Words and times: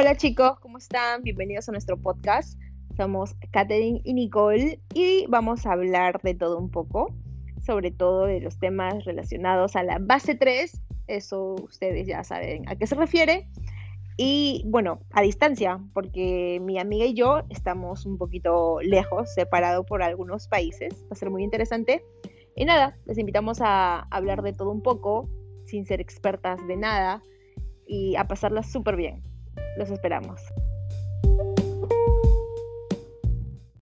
Hola 0.00 0.14
chicos, 0.14 0.60
¿cómo 0.60 0.78
están? 0.78 1.24
Bienvenidos 1.24 1.68
a 1.68 1.72
nuestro 1.72 1.96
podcast. 1.96 2.56
Somos 2.96 3.34
Katherine 3.50 4.00
y 4.04 4.14
Nicole 4.14 4.80
y 4.94 5.26
vamos 5.26 5.66
a 5.66 5.72
hablar 5.72 6.20
de 6.22 6.34
todo 6.34 6.56
un 6.56 6.70
poco, 6.70 7.12
sobre 7.66 7.90
todo 7.90 8.26
de 8.26 8.40
los 8.40 8.60
temas 8.60 9.04
relacionados 9.04 9.74
a 9.74 9.82
la 9.82 9.98
base 10.00 10.36
3. 10.36 10.80
Eso 11.08 11.56
ustedes 11.64 12.06
ya 12.06 12.22
saben 12.22 12.62
a 12.68 12.76
qué 12.76 12.86
se 12.86 12.94
refiere. 12.94 13.48
Y 14.16 14.62
bueno, 14.66 15.00
a 15.10 15.20
distancia, 15.20 15.80
porque 15.92 16.60
mi 16.62 16.78
amiga 16.78 17.04
y 17.04 17.14
yo 17.14 17.42
estamos 17.50 18.06
un 18.06 18.18
poquito 18.18 18.78
lejos, 18.80 19.34
separados 19.34 19.84
por 19.84 20.04
algunos 20.04 20.46
países. 20.46 20.94
Va 21.06 21.08
a 21.10 21.16
ser 21.16 21.30
muy 21.30 21.42
interesante. 21.42 22.04
Y 22.54 22.66
nada, 22.66 22.96
les 23.06 23.18
invitamos 23.18 23.60
a 23.60 24.06
hablar 24.12 24.42
de 24.42 24.52
todo 24.52 24.70
un 24.70 24.80
poco, 24.80 25.28
sin 25.66 25.86
ser 25.86 26.00
expertas 26.00 26.64
de 26.68 26.76
nada, 26.76 27.20
y 27.84 28.14
a 28.14 28.28
pasarla 28.28 28.62
súper 28.62 28.94
bien. 28.94 29.27
Los 29.78 29.90
esperamos. 29.90 30.42